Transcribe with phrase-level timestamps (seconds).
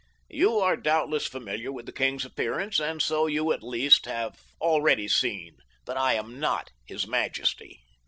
[0.31, 5.07] You are doubtless familiar with the king's appearance and so you at least have already
[5.07, 7.83] seen that I am not his majesty.